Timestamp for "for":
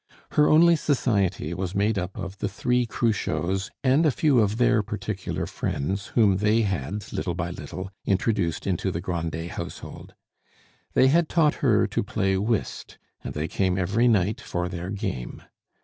14.41-14.67